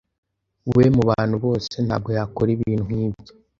We, 0.73 0.83
mubantu 0.95 1.35
bose, 1.45 1.75
ntabwo 1.87 2.09
yakora 2.17 2.49
ibintu 2.55 2.83
nkibyo. 2.87 3.31